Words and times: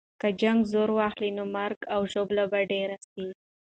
که 0.21 0.27
جنګ 0.41 0.59
زور 0.71 0.89
واخلي، 0.93 1.29
نو 1.37 1.43
مرګ 1.55 1.79
او 1.93 2.01
ژوبله 2.11 2.43
به 2.51 2.59
ډېره 2.71 2.97
سي. 3.09 3.27